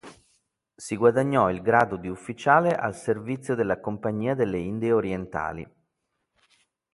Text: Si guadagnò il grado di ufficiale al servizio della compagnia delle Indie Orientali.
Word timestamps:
Si 0.75 0.95
guadagnò 0.97 1.51
il 1.51 1.61
grado 1.61 1.95
di 1.95 2.07
ufficiale 2.07 2.73
al 2.73 2.95
servizio 2.95 3.53
della 3.53 3.79
compagnia 3.79 4.33
delle 4.33 4.57
Indie 4.57 4.91
Orientali. 4.93 5.75